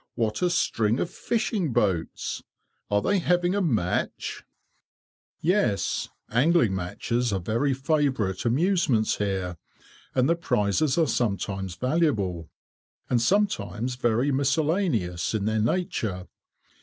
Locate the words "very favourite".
7.39-8.43